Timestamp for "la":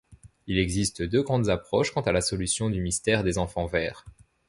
2.11-2.21